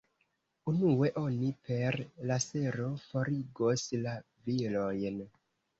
Unue 0.71 1.09
oni 1.23 1.51
per 1.69 1.99
lasero 2.31 2.91
forigos 3.05 3.87
la 4.09 4.19
vilojn. 4.51 5.27